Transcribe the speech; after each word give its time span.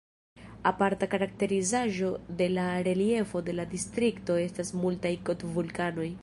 Aparta 0.69 1.09
karakterizaĵo 1.11 2.09
de 2.41 2.47
la 2.53 2.63
reliefo 2.87 3.43
de 3.51 3.55
la 3.59 3.67
distrikto 3.75 4.39
estas 4.47 4.75
multaj 4.83 5.13
kot-vulkanoj. 5.29 6.11